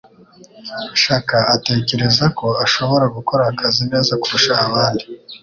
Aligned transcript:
Shaka 1.03 1.37
atekereza 1.55 2.25
ko 2.39 2.47
ashobora 2.65 3.05
gukora 3.15 3.43
akazi 3.51 3.81
neza 3.91 4.13
kurusha 4.21 4.53
abandi. 4.65 5.03